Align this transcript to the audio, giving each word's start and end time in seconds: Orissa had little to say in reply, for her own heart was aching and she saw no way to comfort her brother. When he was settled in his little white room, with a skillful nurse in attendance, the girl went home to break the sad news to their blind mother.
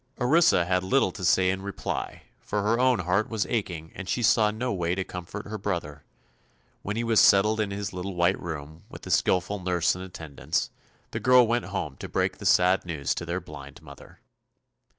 Orissa 0.19 0.65
had 0.65 0.83
little 0.83 1.11
to 1.11 1.23
say 1.23 1.51
in 1.51 1.61
reply, 1.61 2.23
for 2.39 2.63
her 2.63 2.79
own 2.79 3.01
heart 3.01 3.29
was 3.29 3.45
aching 3.45 3.91
and 3.93 4.09
she 4.09 4.23
saw 4.23 4.49
no 4.49 4.73
way 4.73 4.95
to 4.95 5.03
comfort 5.03 5.45
her 5.45 5.59
brother. 5.59 6.05
When 6.81 6.95
he 6.95 7.03
was 7.03 7.19
settled 7.19 7.59
in 7.59 7.69
his 7.69 7.93
little 7.93 8.15
white 8.15 8.41
room, 8.41 8.81
with 8.89 9.05
a 9.05 9.11
skillful 9.11 9.59
nurse 9.59 9.93
in 9.95 10.01
attendance, 10.01 10.71
the 11.11 11.19
girl 11.19 11.45
went 11.45 11.65
home 11.65 11.97
to 11.97 12.09
break 12.09 12.39
the 12.39 12.47
sad 12.47 12.83
news 12.83 13.13
to 13.13 13.27
their 13.27 13.39
blind 13.39 13.83
mother. 13.83 14.21